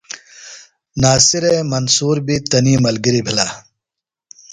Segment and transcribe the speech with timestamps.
[1.01, 3.47] ناصرے منصور بیۡ تنی ملگریۡ بِھلہ۔